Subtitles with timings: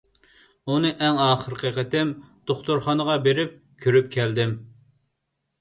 [0.71, 2.13] ئۇنى ئەڭ ئاخىرقى قېتىم
[2.53, 3.55] دوختۇرخانىغا بېرىپ
[3.85, 4.57] كۆرۈپ كەلدىم.